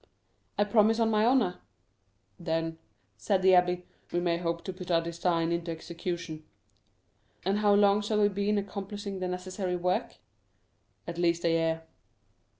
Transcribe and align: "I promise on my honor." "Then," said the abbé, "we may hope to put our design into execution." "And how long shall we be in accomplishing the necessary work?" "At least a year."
"I 0.57 0.63
promise 0.63 0.99
on 0.99 1.11
my 1.11 1.27
honor." 1.27 1.59
"Then," 2.39 2.79
said 3.17 3.43
the 3.43 3.49
abbé, 3.51 3.83
"we 4.11 4.19
may 4.19 4.39
hope 4.39 4.63
to 4.63 4.73
put 4.73 4.89
our 4.89 4.99
design 4.99 5.51
into 5.51 5.69
execution." 5.69 6.43
"And 7.45 7.59
how 7.59 7.75
long 7.75 8.01
shall 8.01 8.19
we 8.19 8.27
be 8.29 8.49
in 8.49 8.57
accomplishing 8.57 9.19
the 9.19 9.27
necessary 9.27 9.75
work?" 9.75 10.15
"At 11.05 11.19
least 11.19 11.45
a 11.45 11.49
year." 11.51 11.83